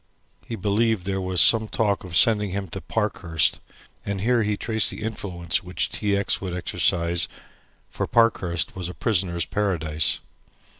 [0.47, 3.59] He believed there was some talk of sending him to Parkhurst,
[4.03, 6.17] and here he traced the influence which T.
[6.17, 6.41] X.
[6.41, 7.27] would exercise,
[7.87, 10.17] for Parkhurst was a prisoner's paradise.